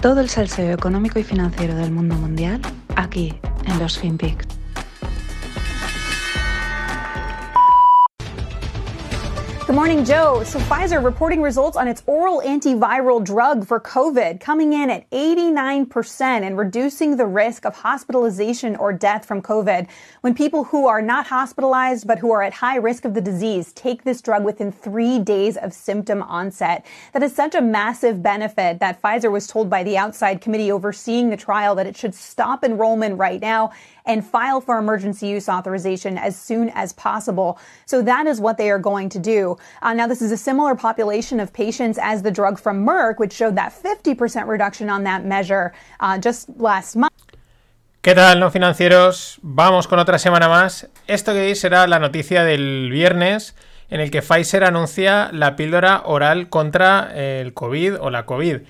[0.00, 2.60] Todo el salseo económico y financiero del mundo mundial
[2.94, 3.34] aquí
[3.66, 4.57] en los FinPix.
[9.78, 10.42] Morning, Joe.
[10.42, 16.20] So Pfizer reporting results on its oral antiviral drug for COVID coming in at 89%
[16.20, 19.86] and reducing the risk of hospitalization or death from COVID.
[20.22, 23.72] When people who are not hospitalized but who are at high risk of the disease
[23.72, 26.84] take this drug within three days of symptom onset.
[27.12, 31.30] That is such a massive benefit that Pfizer was told by the outside committee overseeing
[31.30, 33.70] the trial that it should stop enrollment right now
[34.08, 37.58] and file for emergency use authorization as soon as possible.
[37.86, 39.56] So that is what they are going to do.
[39.82, 43.32] Uh, now, this is a similar population of patients as the drug from Merck, which
[43.32, 47.12] showed that 50% reduction on that measure uh, just last month.
[48.00, 49.38] ¿Qué tal, no financieros?
[49.42, 50.86] Vamos con otra semana más.
[51.08, 53.54] Esto que veis será la noticia del viernes
[53.90, 58.60] en el que Pfizer anuncia la píldora oral contra el COVID o la COVID.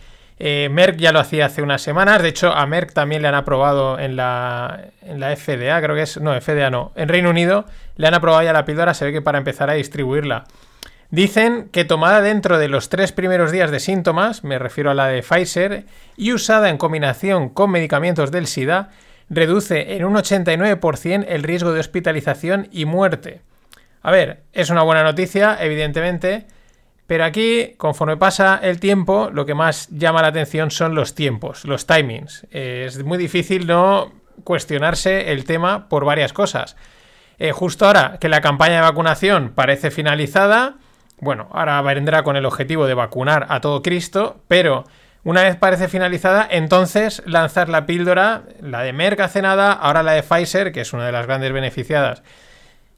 [0.41, 3.35] Eh, Merck ya lo hacía hace unas semanas, de hecho a Merck también le han
[3.35, 7.65] aprobado en la, en la FDA, creo que es, no, FDA no, en Reino Unido
[7.97, 10.45] le han aprobado ya la píldora, se ve que para empezar a distribuirla.
[11.11, 15.07] Dicen que tomada dentro de los tres primeros días de síntomas, me refiero a la
[15.07, 18.91] de Pfizer, y usada en combinación con medicamentos del SIDA,
[19.31, 23.41] reduce en un 89% el riesgo de hospitalización y muerte.
[24.03, 26.47] A ver, es una buena noticia, evidentemente,
[27.07, 31.65] pero aquí, conforme pasa el tiempo, lo que más llama la atención son los tiempos,
[31.65, 32.47] los timings.
[32.51, 34.13] es muy difícil no
[34.45, 36.77] cuestionarse el tema por varias cosas.
[37.39, 40.77] Eh, justo ahora que la campaña de vacunación parece finalizada,
[41.21, 44.85] bueno, ahora vendrá con el objetivo de vacunar a todo Cristo, pero
[45.25, 50.13] una vez parece finalizada, entonces lanzar la píldora, la de Merck hace nada, ahora la
[50.13, 52.23] de Pfizer, que es una de las grandes beneficiadas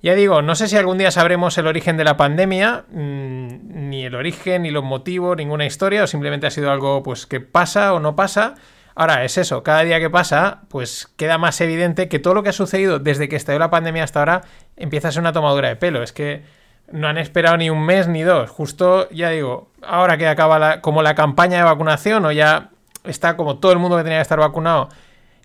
[0.02, 4.04] ya digo, no sé si algún día sabremos el origen de la pandemia, mm, ni
[4.06, 7.92] el origen, ni los motivos, ninguna historia, o simplemente ha sido algo pues que pasa
[7.92, 8.54] o no pasa.
[8.94, 12.48] Ahora es eso, cada día que pasa, pues queda más evidente que todo lo que
[12.48, 14.42] ha sucedido desde que estalló la pandemia hasta ahora
[14.76, 16.02] empieza a ser una tomadura de pelo.
[16.02, 16.44] Es que
[16.92, 18.50] no han esperado ni un mes ni dos.
[18.50, 22.70] Justo, ya digo, ahora que acaba como la campaña de vacunación o ya
[23.04, 24.88] está como todo el mundo que tenía que estar vacunado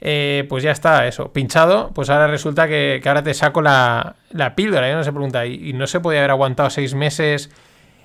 [0.02, 4.56] eh, pues ya está, eso, pinchado, pues ahora resulta que, ahora te saco la, la
[4.56, 7.50] píldora, y no se pregunta, ¿y, no se podía haber aguantado seis meses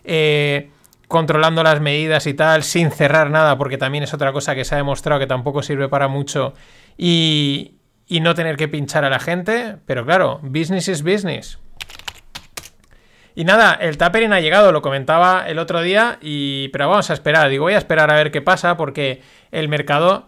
[0.05, 0.71] eh,
[1.09, 4.77] controlando las medidas y tal, sin cerrar nada, porque también es otra cosa que se
[4.77, 6.55] ha demostrado que tampoco sirve para mucho,
[6.97, 7.75] y,
[8.07, 9.77] y no tener que pinchar a la gente?
[9.85, 11.59] Pero claro, business is business.
[13.35, 17.15] Y nada, el tapering ha llegado, lo comentaba el otro día, y pero vamos a
[17.15, 20.27] esperar, digo, voy a esperar a ver qué pasa, porque el mercado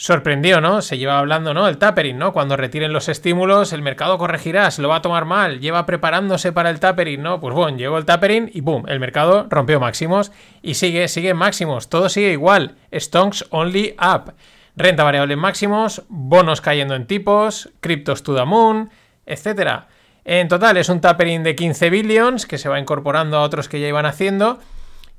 [0.00, 0.80] sorprendió, ¿no?
[0.80, 1.68] Se lleva hablando, ¿no?
[1.68, 2.32] El tapering, ¿no?
[2.32, 6.52] Cuando retiren los estímulos, el mercado corregirá, se lo va a tomar mal, lleva preparándose
[6.52, 7.38] para el tapering, ¿no?
[7.38, 10.32] Pues bueno, llegó el tapering y boom, el mercado rompió máximos
[10.62, 14.32] y sigue, sigue máximos, todo sigue igual, stonks only up,
[14.74, 18.90] renta variable en máximos, bonos cayendo en tipos, criptos to the moon,
[19.26, 19.88] etcétera.
[20.24, 23.80] En total es un tapering de 15 billions que se va incorporando a otros que
[23.80, 24.58] ya iban haciendo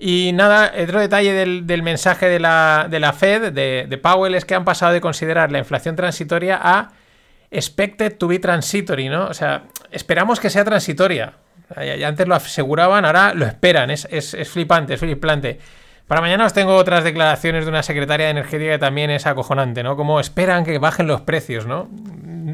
[0.03, 4.56] y nada, otro detalle del, mensaje de la, de la Fed, de, Powell, es que
[4.56, 6.89] han pasado de considerar la inflación transitoria a
[7.51, 9.28] expected to be transitory, ¿no?
[9.28, 11.33] O sea, esperamos que sea transitoria.
[11.75, 13.91] Ya, antes lo aseguraban, ahora lo esperan.
[13.91, 14.07] Es,
[14.50, 15.59] flipante, es flipante.
[16.07, 19.83] Para mañana os tengo otras declaraciones de una secretaria de energética que también es acojonante,
[19.83, 19.95] ¿no?
[19.95, 21.88] Como esperan que bajen los precios, ¿no?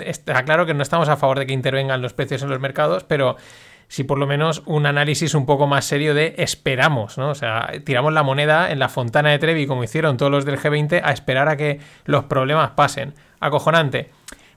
[0.05, 3.03] Está claro que no estamos a favor de que intervengan los precios en los mercados,
[3.03, 3.37] pero
[3.87, 7.29] si por lo menos un análisis un poco más serio de esperamos, ¿no?
[7.29, 10.59] O sea, tiramos la moneda en la fontana de Trevi, como hicieron todos los del
[10.59, 13.13] G20, a esperar a que los problemas pasen.
[13.39, 14.09] Acojonante.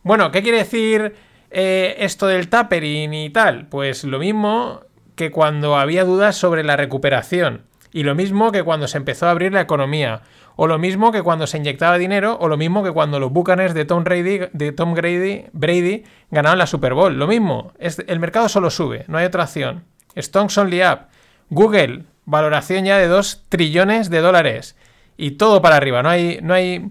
[0.03, 1.15] Bueno, ¿qué quiere decir
[1.51, 3.67] eh, esto del tapering y tal?
[3.67, 4.81] Pues lo mismo
[5.15, 7.70] que cuando había dudas sobre la recuperación.
[7.93, 10.23] Y lo mismo que cuando se empezó a abrir la economía.
[10.57, 13.75] O lo mismo que cuando se inyectaba dinero, o lo mismo que cuando los Bucaners
[13.75, 17.19] de Tom Brady, de Tom Brady, Brady ganaron la Super Bowl.
[17.19, 19.85] Lo mismo, es, el mercado solo sube, no hay otra acción.
[20.17, 21.07] Stonks only up.
[21.49, 24.77] Google, valoración ya de 2 trillones de dólares.
[25.17, 26.91] Y todo para arriba, no hay, no hay,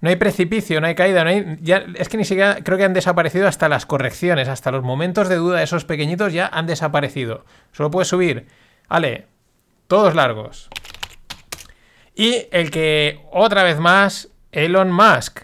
[0.00, 2.84] no hay precipicio, no hay caída, no hay, ya, es que ni siquiera creo que
[2.84, 7.44] han desaparecido hasta las correcciones, hasta los momentos de duda, esos pequeñitos ya han desaparecido.
[7.72, 8.46] Solo puede subir.
[8.88, 9.26] Vale,
[9.86, 10.68] todos largos.
[12.14, 15.40] Y el que, otra vez más, Elon Musk.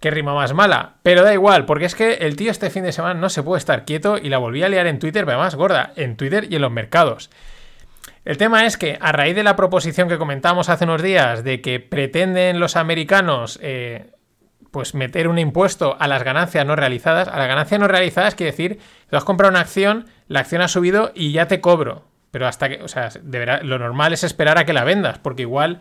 [0.00, 0.96] Que rima más mala.
[1.02, 3.58] Pero da igual, porque es que el tío este fin de semana no se puede
[3.58, 6.56] estar quieto y la volví a liar en Twitter, pero además gorda, en Twitter y
[6.56, 7.30] en los mercados.
[8.24, 11.60] El tema es que a raíz de la proposición que comentamos hace unos días de
[11.60, 14.12] que pretenden los americanos eh,
[14.70, 18.52] pues meter un impuesto a las ganancias no realizadas, a las ganancias no realizadas quiere
[18.52, 22.13] decir, tú has comprado una acción, la acción ha subido y ya te cobro.
[22.34, 23.10] Pero hasta que, o sea,
[23.62, 25.78] lo normal es esperar a que la vendas, porque igual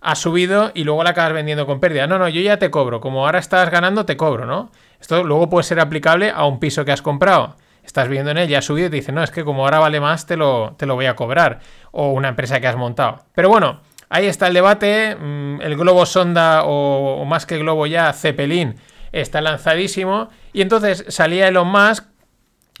[0.00, 2.08] ha subido y luego la acabas vendiendo con pérdida.
[2.08, 3.00] No, no, yo ya te cobro.
[3.00, 4.72] Como ahora estás ganando, te cobro, ¿no?
[5.00, 7.54] Esto luego puede ser aplicable a un piso que has comprado.
[7.84, 9.78] Estás viendo en él, ya ha subido y te dice, no, es que como ahora
[9.78, 11.60] vale más, te lo, te lo voy a cobrar.
[11.92, 13.20] O una empresa que has montado.
[13.32, 13.78] Pero bueno,
[14.08, 15.14] ahí está el debate.
[15.14, 18.74] Mm, el globo sonda, o, más que globo ya, Zeppelin,
[19.12, 20.30] está lanzadísimo.
[20.52, 22.06] Y entonces salía Elon Musk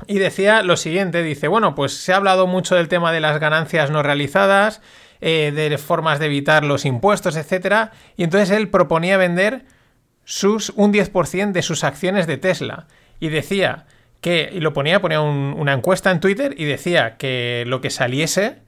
[0.06, 3.40] y decía lo siguiente, dice, bueno, pues se ha hablado mucho del tema de las
[3.40, 4.80] ganancias no realizadas,
[5.20, 9.64] eh, de formas de evitar los impuestos, etcétera, y entonces él proponía vender
[10.24, 12.86] sus, un 10% de sus acciones de Tesla.
[13.20, 13.86] Y decía
[14.20, 18.62] que, y lo ponía, ponía una encuesta en Twitter y decía que lo que saliese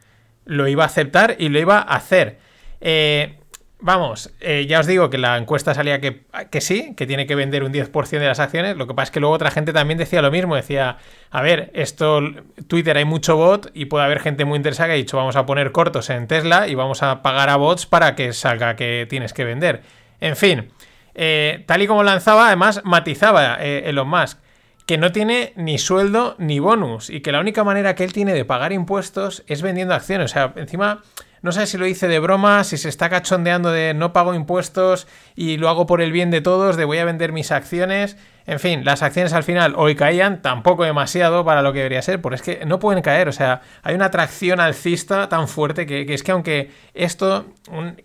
[0.44, 2.38] lo iba a aceptar y lo iba a hacer.
[2.80, 3.38] Eh,
[3.86, 7.34] Vamos, eh, ya os digo que la encuesta salía que, que, sí, que tiene que
[7.34, 8.78] vender un 10% de las acciones.
[8.78, 10.56] Lo que pasa es que luego otra gente también decía lo mismo.
[10.56, 10.96] Decía,
[11.30, 12.22] a ver, esto,
[12.66, 15.44] Twitter hay mucho bot y puede haber gente muy interesada que ha dicho, vamos a
[15.44, 19.34] poner cortos en Tesla y vamos a pagar a bots para que salga que tienes
[19.34, 19.82] que vender.
[20.18, 20.70] En fin,
[21.14, 24.38] eh, tal y como lanzaba, además matizaba eh, Elon Musk
[24.86, 28.32] que no tiene ni sueldo ni bonus y que la única manera que él tiene
[28.32, 30.30] de pagar impuestos es vendiendo acciones.
[30.30, 31.02] O sea, encima
[31.44, 35.06] no sé si lo hice de broma, si se está cachondeando de no pago impuestos
[35.36, 38.16] y lo hago por el bien de todos, de voy a vender mis acciones.
[38.46, 42.22] En fin, las acciones al final hoy caían, tampoco demasiado para lo que debería ser,
[42.22, 46.06] porque es que no pueden caer, o sea, hay una atracción alcista tan fuerte que,
[46.14, 47.44] es que aunque esto,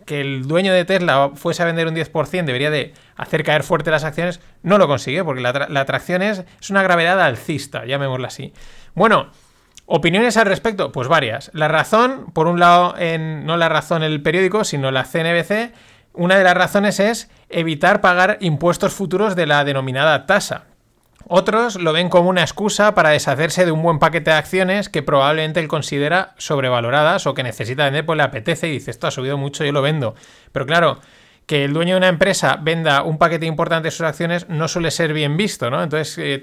[0.05, 3.89] que el dueño de Tesla fuese a vender un 10%, debería de hacer caer fuerte
[3.89, 8.51] las acciones, no lo consigue, porque la, atracción es, es una gravedad alcista, llamémosla así.
[8.95, 9.31] Bueno,
[9.91, 10.91] ¿Opiniones al respecto?
[10.91, 11.49] Pues varias.
[11.51, 15.73] La razón, por un lado, no la razón el periódico, sino la CNBC,
[16.13, 20.65] una de las razones es evitar pagar impuestos futuros de la denominada tasa.
[21.27, 25.01] Otros lo ven como una excusa para deshacerse de un buen paquete de acciones que
[25.01, 29.11] probablemente él considera sobrevaloradas o que necesita vender, pues le apetece y dice, esto ha
[29.11, 30.13] subido mucho, yo lo vendo.
[30.51, 30.99] Pero claro,
[31.47, 34.91] que el dueño de una empresa venda un paquete importante de sus acciones no suele
[34.91, 35.81] ser bien visto, ¿no?
[35.81, 36.39] Entonces, eh,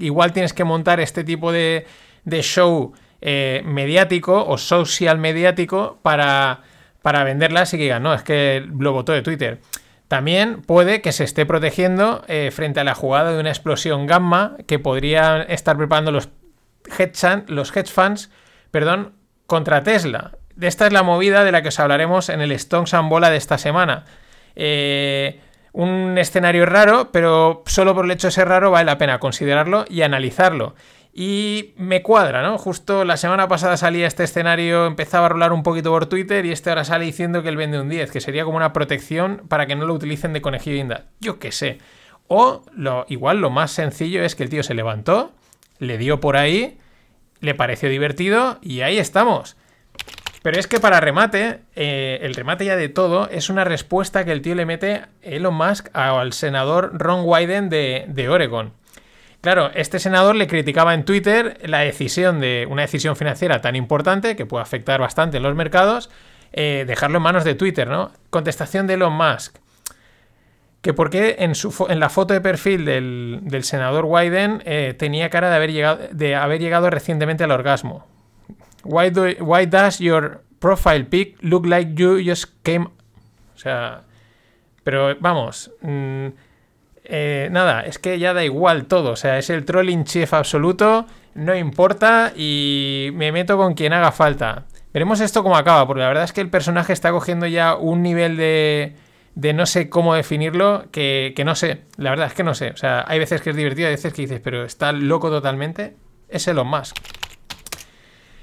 [0.00, 1.86] igual tienes que montar este tipo de,
[2.24, 6.62] de show eh, mediático o social mediático para,
[7.02, 9.60] para venderlas y que digan, no, es que lo votó de Twitter.
[10.08, 14.56] También puede que se esté protegiendo eh, frente a la jugada de una explosión gamma
[14.66, 16.30] que podrían estar preparando los
[16.98, 18.30] hedge, los hedge funds
[18.70, 19.14] perdón,
[19.46, 20.32] contra Tesla.
[20.60, 23.36] Esta es la movida de la que os hablaremos en el Stones and Bola de
[23.36, 24.04] esta semana.
[24.56, 25.40] Eh,
[25.72, 29.84] un escenario raro, pero solo por el hecho de ser raro vale la pena considerarlo
[29.88, 30.74] y analizarlo.
[31.12, 32.58] Y me cuadra, ¿no?
[32.58, 36.52] Justo la semana pasada salía este escenario, empezaba a rolar un poquito por Twitter y
[36.52, 39.66] este ahora sale diciendo que él vende un 10, que sería como una protección para
[39.66, 41.04] que no lo utilicen de conejillo de inda.
[41.20, 41.78] Yo qué sé.
[42.28, 45.32] O lo, igual lo más sencillo es que el tío se levantó,
[45.78, 46.78] le dio por ahí,
[47.40, 49.56] le pareció divertido y ahí estamos.
[50.42, 54.32] Pero es que para remate, eh, el remate ya de todo, es una respuesta que
[54.32, 58.72] el tío le mete Elon Musk al senador Ron Wyden de, de Oregon.
[59.40, 64.34] Claro, este senador le criticaba en Twitter la decisión de una decisión financiera tan importante
[64.34, 66.10] que puede afectar bastante los mercados,
[66.52, 68.10] eh, dejarlo en manos de Twitter, ¿no?
[68.30, 69.58] Contestación de Elon Musk.
[70.82, 71.52] Que porque en,
[71.88, 76.34] en la foto de perfil del, senador Wyden eh, tenía cara de haber, llegado, de
[76.34, 78.06] haber llegado recientemente al orgasmo.
[78.84, 82.86] Why, why does your profile pic look like you just came...
[83.54, 84.02] O sea...
[84.82, 85.70] Pero vamos...
[85.82, 86.28] Mm,
[87.08, 89.12] eh, nada, es que ya da igual todo.
[89.12, 94.12] O sea, es el trolling chef absoluto, no importa y me meto con quien haga
[94.12, 94.66] falta.
[94.92, 98.02] Veremos esto cómo acaba, porque la verdad es que el personaje está cogiendo ya un
[98.02, 98.94] nivel de,
[99.34, 101.82] de no sé cómo definirlo, que, que, no sé.
[101.96, 102.70] La verdad es que no sé.
[102.70, 105.96] O sea, hay veces que es divertido, hay veces que dices, pero está loco totalmente.
[106.28, 106.96] Es Elon Musk.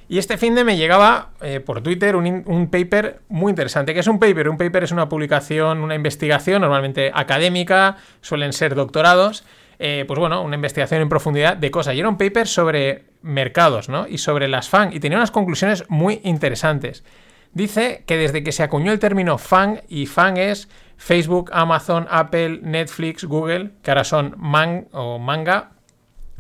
[0.08, 3.94] Y este fin de me llegaba eh, por Twitter un, paper muy interesante.
[3.94, 4.50] ¿Qué es un paper?
[4.50, 9.44] Un paper es una publicación, una investigación, normalmente académica, suelen ser doctorados.
[9.80, 11.96] Eh, pues bueno, una investigación en profundidad de cosas.
[11.96, 14.08] Y era un paper sobre mercados, ¿no?
[14.08, 14.94] Y sobre las FANG.
[14.94, 17.04] Y tenía unas conclusiones muy interesantes.
[17.52, 22.60] Dice que desde que se acuñó el término FANG, y FANG es Facebook, Amazon, Apple,
[22.62, 25.72] Netflix, Google, que ahora son MANG o manga,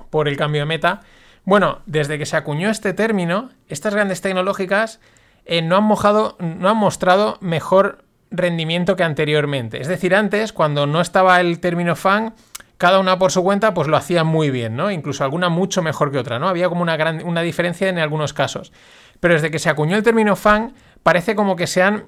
[0.09, 1.01] por el cambio de meta,
[1.45, 4.99] bueno, desde que se acuñó este término, estas grandes tecnológicas
[5.45, 9.79] eh, no, han mojado, no han mostrado mejor rendimiento que anteriormente.
[9.79, 12.33] Es decir, antes, cuando no estaba el término fan,
[12.77, 14.91] cada una por su cuenta, pues lo hacía muy bien, ¿no?
[14.91, 16.49] Incluso alguna mucho mejor que otra, ¿no?
[16.49, 18.73] Había como una, gran, una diferencia en algunos casos.
[19.19, 20.73] Pero desde que se acuñó el término fan,
[21.03, 22.05] parece como que se han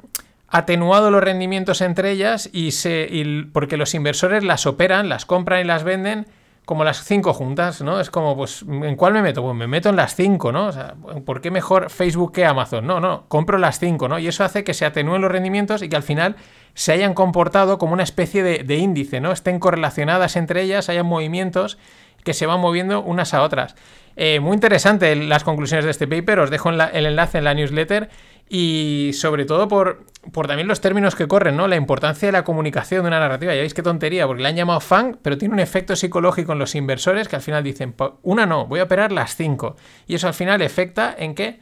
[0.50, 3.10] atenuado los rendimientos entre ellas y se.
[3.54, 6.28] porque los inversores las operan, las compran y las venden
[6.68, 8.02] como las cinco juntas, ¿no?
[8.02, 9.42] Es como, pues, ¿en cuál me meto?
[9.42, 10.68] Pues me meto en las cinco, ¿no?
[10.68, 10.96] O sea,
[11.26, 12.86] ¿por qué mejor Facebook que Amazon?
[12.86, 14.20] No, no, compro las cinco, ¿no?
[14.20, 16.36] Y eso hace que se atenúen los rendimientos y que al final
[16.74, 19.32] se hayan comportado como una especie de, índice, ¿no?
[19.32, 21.78] Estén correlacionadas entre ellas, hayan movimientos
[22.24, 23.76] que se van moviendo unas a otras.
[24.16, 28.10] Eh, muy interesante las conclusiones de este paper, os dejo el enlace en la newsletter
[28.50, 30.06] y sobre todo por,
[30.48, 31.68] también los términos que corren, ¿no?
[31.68, 33.54] La importancia de la comunicación de una narrativa.
[33.54, 36.60] Ya veis qué tontería, porque la han llamado fan, pero tiene un efecto psicológico en
[36.60, 37.94] los inversores que al final dicen,
[38.24, 39.76] una no, voy a operar las cinco.
[40.08, 41.60] Y eso al final efecta en que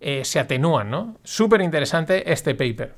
[0.00, 1.16] eh, se atenúan, ¿no?
[1.24, 2.94] Súper interesante este paper.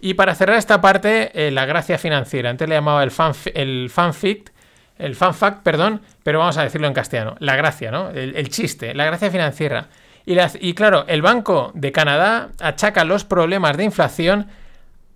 [0.00, 2.48] Y para cerrar esta parte, eh, la gracia financiera.
[2.48, 4.52] Antes le llamaba el, fan, el fanfic,
[4.98, 7.36] el fanfact, perdón, pero vamos a decirlo en castellano.
[7.38, 8.10] La gracia, ¿no?
[8.10, 9.88] el chiste, la gracia financiera.
[10.26, 14.48] Y, claro, el Banco de Canadá achaca los problemas de inflación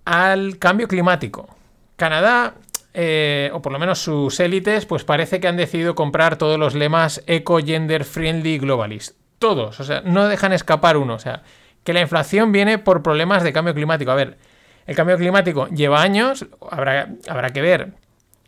[0.05, 1.53] al cambio climático.
[1.97, 2.53] Canadá,
[2.93, 6.75] eh, o por lo menos sus élites, pues parece que han decidido comprar todos los
[6.75, 9.17] lemas eco, gender, friendly, globalist.
[9.37, 11.15] Todos, o sea, no dejan escapar uno.
[11.15, 11.43] O sea,
[11.83, 14.11] que la inflación viene por problemas de cambio climático.
[14.11, 14.37] A ver,
[14.87, 17.91] el cambio climático lleva años, habrá, habrá que ver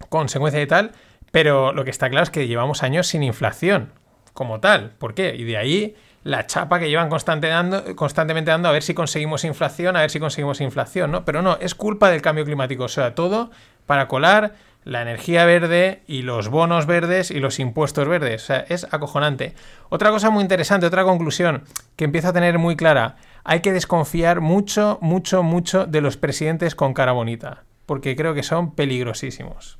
[0.08, 0.92] consecuencia y tal,
[1.34, 3.90] pero lo que está claro es que llevamos años sin inflación
[4.34, 4.92] como tal.
[5.00, 5.34] ¿Por qué?
[5.36, 10.02] Y de ahí la chapa que llevan constantemente dando a ver si conseguimos inflación, a
[10.02, 11.26] ver si conseguimos inflación, ¿no?
[11.26, 13.50] Pero no, es culpa del cambio climático, o sea, todo
[13.88, 18.44] para colar la energía verde y los bonos verdes y los impuestos verdes.
[18.44, 19.56] O sea, es acojonante.
[19.90, 21.64] Otra cosa muy interesante, otra conclusión
[21.96, 26.76] que empiezo a tener muy clara, hay que desconfiar mucho, mucho, mucho de los presidentes
[26.76, 29.80] con cara bonita, porque creo que son peligrosísimos.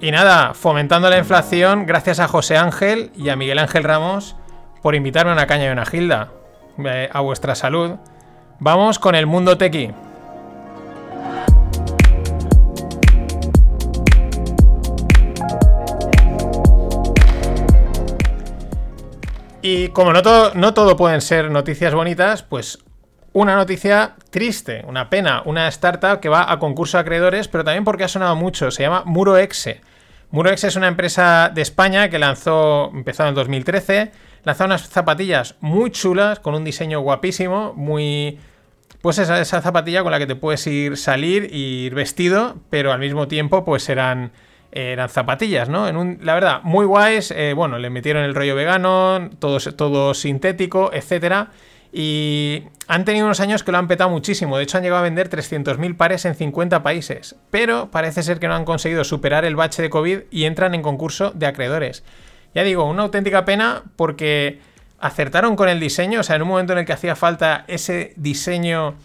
[0.00, 4.36] Y nada, fomentando la inflación, gracias a José Ángel y a Miguel Ángel Ramos
[4.82, 6.30] por invitarme a una caña y una gilda.
[6.78, 7.92] Eh, a vuestra salud.
[8.58, 9.92] Vamos con el mundo tequi.
[19.62, 22.84] Y como no todo, no todo pueden ser noticias bonitas, pues
[23.34, 27.84] una noticia triste, una pena, una startup que va a concurso de acreedores, pero también
[27.84, 29.80] porque ha sonado mucho, se llama MuroExe.
[30.30, 34.10] Murex es una empresa de España que lanzó, empezó en el 2013,
[34.44, 38.38] lanzó unas zapatillas muy chulas, con un diseño guapísimo, muy...
[39.00, 43.28] Pues esa, zapatilla con la que te puedes ir salir ir vestido, pero al mismo
[43.28, 44.32] tiempo pues eran,
[44.72, 45.86] eran zapatillas, ¿no?
[45.88, 50.14] En un, la verdad, muy guays, eh, bueno, le metieron el rollo vegano, todo, todo
[50.14, 51.50] sintético, etcétera.
[51.96, 54.56] Y han tenido unos años que lo han petado muchísimo.
[54.56, 57.36] De hecho, han llegado a vender 300.000 pares en 50 países.
[57.52, 60.82] Pero parece ser que no han conseguido superar el bache de COVID y entran en
[60.82, 62.02] concurso de acreedores.
[62.52, 64.58] Ya digo, una auténtica pena porque
[64.98, 66.18] acertaron con el diseño.
[66.18, 68.96] O sea, en un momento en el que hacía falta ese diseño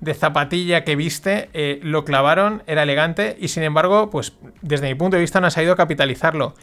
[0.00, 4.96] de zapatilla que viste, eh, lo clavaron, era elegante y sin embargo, pues desde mi
[4.96, 6.56] punto de vista no ha sabido capitalizarlo.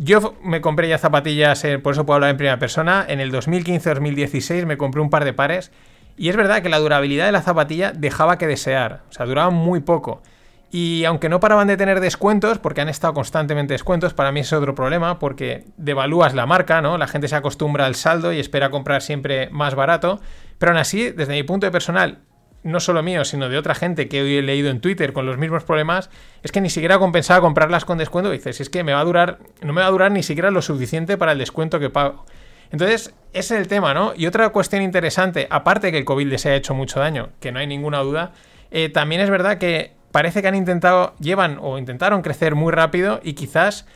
[0.00, 3.04] Yo me compré ya zapatillas, por eso puedo hablar en primera persona.
[3.08, 5.72] En el 2015-2016 me compré un par de pares.
[6.16, 9.02] Y es verdad que la durabilidad de la zapatilla dejaba que desear.
[9.10, 10.22] O sea, duraban muy poco.
[10.70, 14.52] Y aunque no paraban de tener descuentos, porque han estado constantemente descuentos, para mí es
[14.52, 16.96] otro problema, porque devalúas la marca, ¿no?
[16.96, 20.20] La gente se acostumbra al saldo y espera comprar siempre más barato.
[20.58, 22.18] Pero aún así, desde mi punto de personal,
[22.62, 25.38] no solo mío, sino de otra gente que hoy he leído en Twitter con los
[25.38, 26.10] mismos problemas,
[26.42, 28.30] es que ni siquiera compensaba comprarlas con descuento.
[28.30, 30.62] Dices, es que me va a durar, no me va a durar ni siquiera lo
[30.62, 32.24] suficiente para el descuento que pago.
[32.70, 34.12] Entonces, ese es el tema, ¿no?
[34.16, 37.60] Y otra cuestión interesante, aparte que el COVID les ha hecho mucho daño, que no
[37.60, 38.32] hay ninguna duda,
[38.70, 43.20] eh, también es verdad que parece que han intentado, llevan o intentaron crecer muy rápido
[43.22, 43.86] y quizás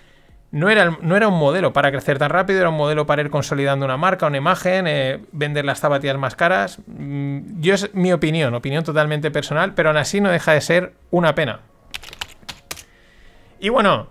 [0.53, 3.31] no era, no era un modelo para crecer tan rápido, era un modelo para ir
[3.31, 6.79] consolidando una marca, una imagen, eh, vender las zapatillas más caras.
[6.87, 10.93] Mm, yo es mi opinión, opinión totalmente personal, pero aún así no deja de ser
[11.11, 11.61] una pena.
[13.61, 14.09] Y bueno,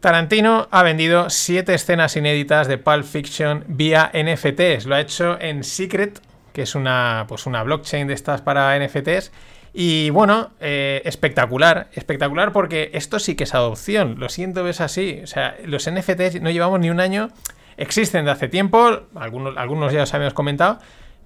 [0.00, 4.86] Tarantino ha vendido 7 escenas inéditas de Pulp Fiction vía NFTs.
[4.86, 6.20] Lo ha hecho en Secret,
[6.52, 9.30] que es una, pues una blockchain de estas para NFTs.
[9.76, 14.20] Y bueno, eh, espectacular, espectacular porque esto sí que es adopción.
[14.20, 15.20] Lo siento, ves así.
[15.24, 17.30] O sea, los NFTs no llevamos ni un año,
[17.76, 20.78] existen de hace tiempo, algunos, algunos ya os habíamos comentado,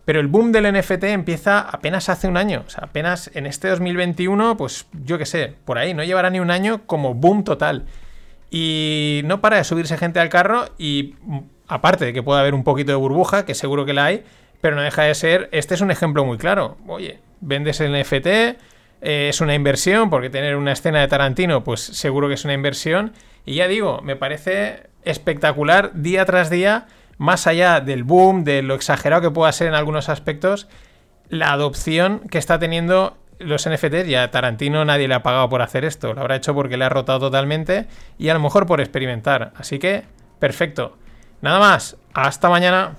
[0.07, 2.64] pero el boom del NFT empieza apenas hace un año.
[2.67, 6.40] O sea, apenas en este 2021, pues yo qué sé, por ahí, no llevará ni
[6.40, 7.85] un año como boom total.
[8.50, 11.17] Y no para de subirse gente al carro y
[11.67, 14.25] aparte de que pueda haber un poquito de burbuja, que seguro que la hay,
[14.62, 16.78] pero no deja de ser, este es un ejemplo muy claro.
[16.87, 18.57] Oye, vendes el NFT, eh,
[19.00, 23.12] es una inversión, porque tener una escena de Tarantino, pues seguro que es una inversión.
[23.45, 28.75] Y ya digo, me parece espectacular día tras día, más allá del boom, de lo
[28.75, 30.68] exagerado que pueda ser en algunos aspectos,
[31.28, 35.85] la adopción que está teniendo los NFTs ya Tarantino nadie le ha pagado por hacer
[35.85, 36.12] esto.
[36.12, 37.87] Lo habrá hecho porque le ha rotado totalmente
[38.18, 39.52] y a lo mejor por experimentar.
[39.57, 40.04] Así que,
[40.38, 40.97] perfecto.
[41.40, 41.97] Nada más.
[42.14, 42.97] Hasta mañana.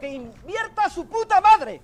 [0.00, 1.80] Que invierta su puta madre.